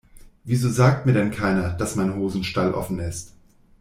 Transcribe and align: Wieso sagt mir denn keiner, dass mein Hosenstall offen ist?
Wieso 0.45 0.67
sagt 0.71 1.05
mir 1.05 1.13
denn 1.13 1.29
keiner, 1.29 1.73
dass 1.73 1.95
mein 1.95 2.15
Hosenstall 2.15 2.73
offen 2.73 2.97
ist? 2.97 3.33